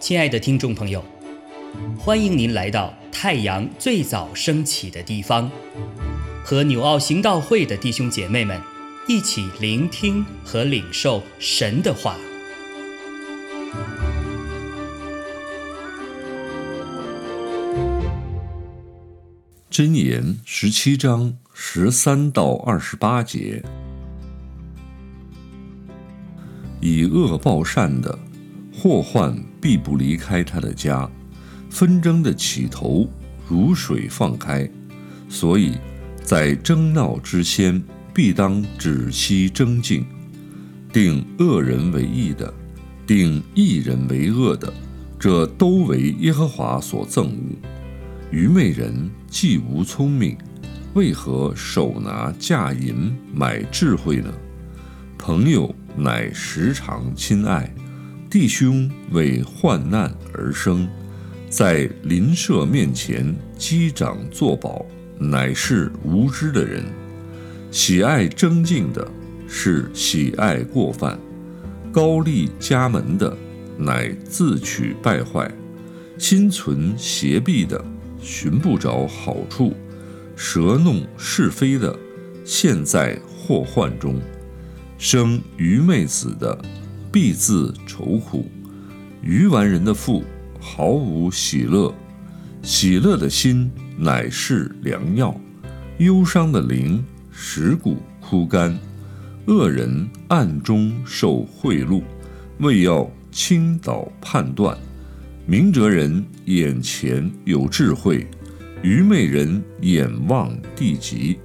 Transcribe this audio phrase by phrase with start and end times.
[0.00, 1.04] 亲爱的听众朋友，
[1.96, 5.48] 欢迎您来到太阳最早升起的地方，
[6.42, 8.60] 和纽奥行道会的弟兄姐妹们
[9.06, 12.16] 一起聆听和领受神的话。
[19.70, 23.62] 箴言十七章十三到二十八节：
[26.80, 28.18] 以恶报善的，
[28.72, 31.08] 祸患必不离开他的家；
[31.68, 33.08] 纷争的起头
[33.46, 34.68] 如水放开，
[35.28, 35.74] 所以
[36.22, 37.82] 在争闹之先，
[38.14, 40.04] 必当止息争竞。
[40.92, 42.52] 定恶人为义的，
[43.06, 44.72] 定义人为恶的，
[45.18, 47.56] 这都为耶和华所憎恶。
[48.32, 50.36] 愚昧人既无聪明，
[50.94, 54.32] 为何手拿价银买智慧呢？
[55.18, 57.72] 朋友乃时常亲爱，
[58.30, 60.88] 弟兄为患难而生，
[61.48, 64.84] 在邻舍面前击掌作保，
[65.18, 66.84] 乃是无知的人。
[67.70, 69.06] 喜爱争竞的，
[69.48, 71.18] 是喜爱过犯；
[71.92, 73.36] 高丽家门的，
[73.76, 75.50] 乃自取败坏；
[76.18, 77.84] 心存邪僻的。
[78.22, 79.72] 寻不着好处，
[80.36, 81.98] 舌弄是非的，
[82.44, 84.16] 陷在祸患中；
[85.00, 86.62] 生愚昧子的，
[87.10, 88.44] 必自愁苦；
[89.22, 90.22] 愚顽人的父
[90.60, 91.92] 毫无喜乐。
[92.62, 95.34] 喜乐的心乃是良药，
[95.96, 97.02] 忧伤的灵
[97.34, 98.78] 蚀骨枯干。
[99.46, 102.02] 恶人暗中受贿赂，
[102.58, 104.76] 为要倾倒判断。
[105.46, 108.26] 明哲人眼前有智慧，
[108.82, 111.38] 愚昧人眼望地极。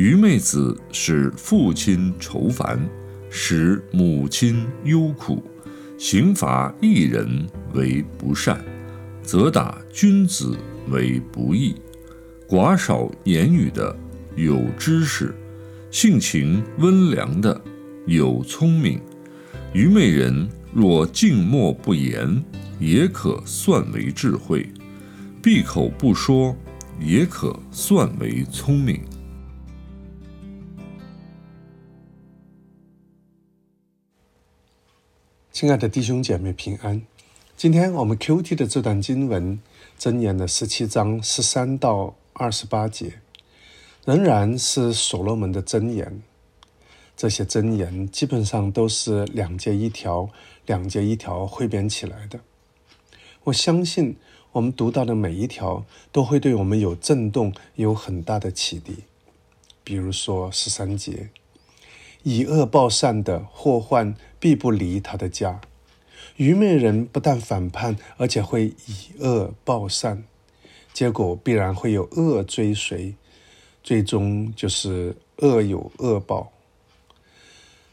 [0.00, 2.80] 愚昧子使父亲愁烦，
[3.28, 5.44] 使母亲忧苦。
[5.98, 8.64] 刑罚一人为不善，
[9.22, 10.56] 责打君子
[10.88, 11.74] 为不义。
[12.48, 13.94] 寡少言语的
[14.36, 15.34] 有知识，
[15.90, 17.60] 性情温良的
[18.06, 18.98] 有聪明。
[19.74, 22.42] 愚昧人若静默不言。
[22.78, 24.66] 也可算为智慧，
[25.42, 26.56] 闭口不说，
[26.98, 28.98] 也可算为聪明。
[35.60, 37.02] 亲爱的弟兄姐妹平安，
[37.54, 39.60] 今天我们 Q T 的这段经文
[39.98, 43.20] 箴言的十七章十三到二十八节，
[44.06, 46.22] 仍然是所罗门的箴言。
[47.14, 50.30] 这些箴言基本上都是两节一条，
[50.64, 52.40] 两节一条汇编起来的。
[53.44, 54.16] 我相信，
[54.52, 59.04] 我们读到的每一条都会对我们有震动，有很大的启迪。
[59.84, 61.28] 比如说十三节，
[62.22, 65.60] 以恶报善的祸患必不离他的家；
[66.36, 70.24] 愚昧人不但反叛，而且会以恶报善，
[70.92, 73.14] 结果必然会有恶追随，
[73.82, 76.52] 最终就是恶有恶报。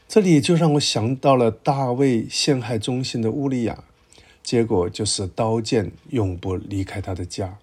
[0.06, 3.84] 这里就让我想到了大卫陷害忠心的乌利亚。
[4.40, 7.58] 结果就是刀剑永不离开他的家。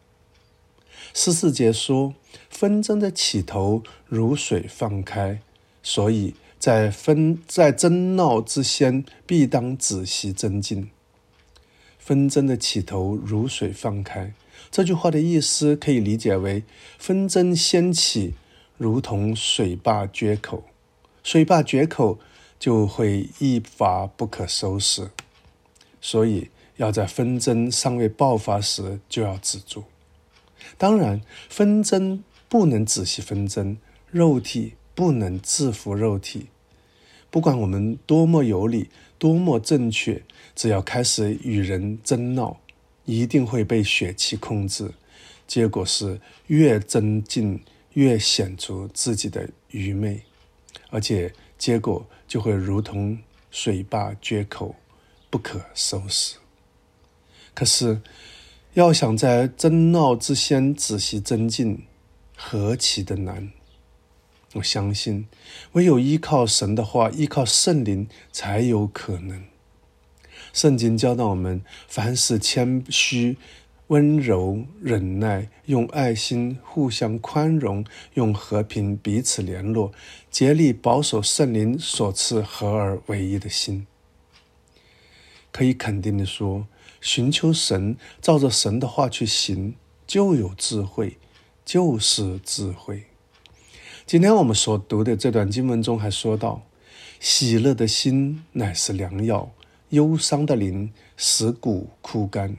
[1.16, 2.14] 十四节说，
[2.48, 5.40] 纷争的起头如水放开，
[5.81, 10.90] 所以在纷在争闹之先，必当仔细增进。
[12.00, 14.34] 纷争的起头如水放开，
[14.70, 16.64] 这句话的意思可以理解为：
[16.98, 18.34] 纷争掀起，
[18.78, 20.64] 如同水坝决口，
[21.24, 22.20] 水坝决口
[22.60, 25.10] 就会一发不可收拾。
[26.00, 26.50] 所以。
[26.78, 29.86] 要在纷争尚未爆发时就要止住。
[30.78, 33.78] 当然，纷争不能仔细纷争，
[34.12, 36.47] 肉体不能制服肉体。
[37.29, 38.89] 不管我们多么有理，
[39.19, 40.23] 多么正确，
[40.56, 42.61] 只要开始与人争闹，
[43.03, 44.91] 一定会被血气控制。
[45.45, 47.61] 结果是越增进，
[47.94, 50.23] 越显出自己的愚昧，
[50.89, 53.19] 而且结果就会如同
[53.51, 54.75] 水坝决口，
[55.30, 56.38] 不可收拾。
[57.53, 58.01] 可是，
[58.74, 61.83] 要想在争闹之先仔细增进，
[62.36, 63.51] 何其的难！
[64.56, 65.28] 我相信，
[65.74, 69.44] 唯有依靠神的话，依靠圣灵，才有可能。
[70.54, 73.38] 圣经教导我们：凡事谦虚、
[73.88, 79.92] 温柔、忍耐，用爱心互相宽容，用和平彼此联络，
[80.31, 83.86] 竭力保守圣灵所赐合而为一的心。
[85.51, 86.68] 可以肯定的说。
[87.01, 89.75] 寻求神，照着神的话去行，
[90.08, 91.18] 就有智慧，
[91.63, 93.04] 就是智慧。
[94.07, 96.62] 今天我们所读的这段经文中还说到，
[97.19, 99.52] 喜乐的心乃是良药，
[99.90, 102.56] 忧伤的灵使骨枯干。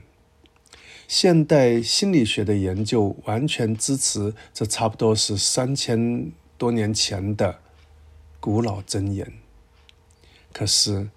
[1.07, 7.59] 现代心理学的研究完全支持这差不多是三千多年前的
[8.41, 9.31] 古老箴言。
[10.51, 11.09] 可是，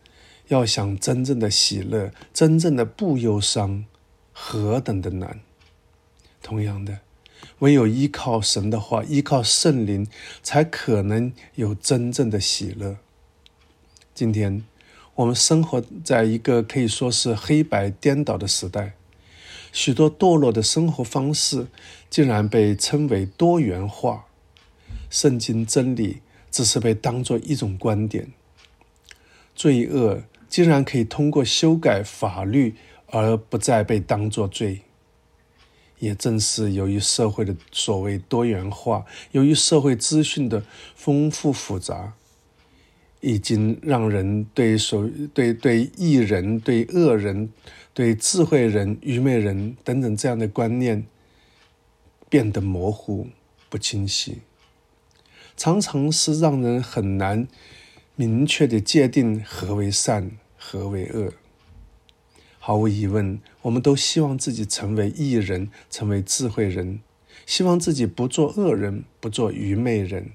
[0.47, 3.85] 要想真正的喜乐，真正的不忧伤，
[4.33, 5.41] 何等的难！
[6.41, 7.01] 同样的，
[7.61, 10.07] 唯有依靠神的话，依靠圣灵，
[10.43, 12.97] 才可能有真正的喜乐。
[14.15, 14.65] 今天，
[15.15, 18.95] 我们生活在一个可以说是黑白颠倒的时代。
[19.73, 21.69] 许多堕落的生活方式
[22.09, 24.27] 竟然被称为多元化，
[25.09, 26.21] 圣经真理
[26.51, 28.33] 只是被当作一种观点，
[29.55, 32.75] 罪恶竟然可以通过修改法律
[33.07, 34.81] 而不再被当作罪。
[36.01, 40.65] 也正是由于社会的所谓多元化，由于社会资讯的
[40.97, 42.15] 丰富复杂。
[43.23, 47.53] 已经让人对所对对异人、对恶人、
[47.93, 51.05] 对智慧人、愚昧人等等这样的观念
[52.31, 53.27] 变得模糊
[53.69, 54.39] 不清晰，
[55.55, 57.47] 常常是让人很难
[58.17, 61.31] 明确的界定何为善、何为恶。
[62.61, 67.01] 毫无疑问，我们都希望自己成为异人，成为智慧人，
[67.47, 70.31] 希望自己不做恶人，不做愚昧人。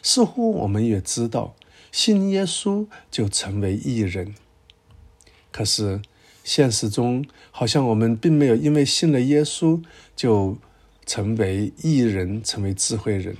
[0.00, 1.54] 似乎我们也知道。
[1.90, 4.34] 信耶稣就成为艺人，
[5.52, 6.02] 可是
[6.42, 9.80] 现实中好像我们并没有因为信了耶稣
[10.16, 10.58] 就
[11.06, 13.36] 成为艺人，成为智慧人。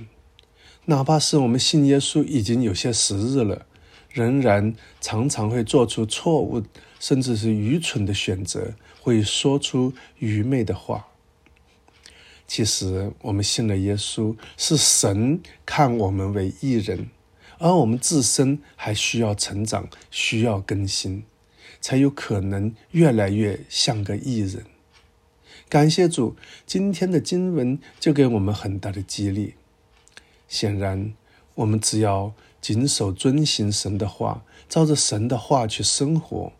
[0.85, 3.65] 哪怕是我们信耶稣已经有些时日了，
[4.09, 6.63] 仍然常常会做出错误，
[7.05, 11.05] 甚至是愚蠢的选择，会说出愚昧的话。
[12.47, 17.09] 其实我们信了耶稣，是神看我们为义人。
[17.59, 21.23] 而我们自身还需要成长，需要更新，
[21.79, 24.65] 才有可能越来越像个艺人。
[25.69, 26.35] 感谢主，
[26.65, 29.53] 今天的经文就给我们很大的激励。
[30.47, 31.13] 显然，
[31.53, 36.51] 我们只要谨守遵行神的话，照着神的话去生活，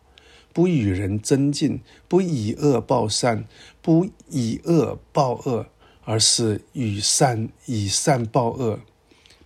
[0.56, 3.44] 不与人争竞，不以恶报善，
[3.82, 5.66] 不以恶报恶，
[6.04, 8.80] 而是与善以善报恶。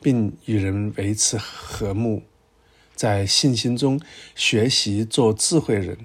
[0.00, 2.22] 并与人维持和睦，
[2.94, 4.00] 在信心中
[4.36, 5.98] 学习做智慧人，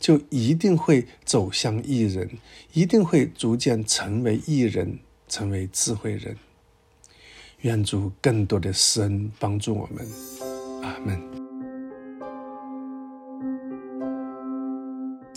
[0.00, 2.38] 就一定会走向艺人，
[2.72, 6.36] 一定会逐渐成为艺人，成为智慧人。
[7.60, 10.08] 愿主更多的施恩帮助我们，
[10.82, 11.25] 阿门。